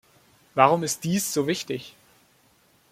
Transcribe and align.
Warum 0.55 0.81
ist 0.81 1.03
dies 1.03 1.31
so 1.31 1.45
wichtig? 1.45 1.93